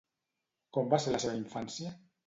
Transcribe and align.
Com 0.79 0.89
va 0.95 1.01
ser 1.05 1.15
la 1.17 1.23
seva 1.27 1.39
infància? 1.45 1.97